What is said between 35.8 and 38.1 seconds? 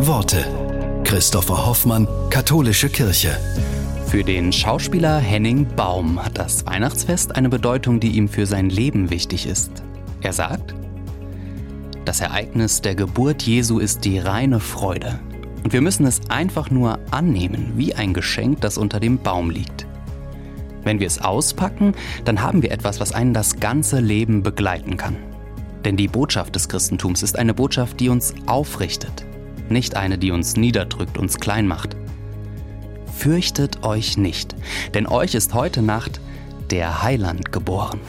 Nacht der Heiland geboren.